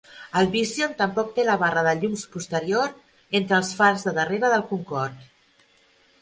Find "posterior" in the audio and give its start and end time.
2.37-2.89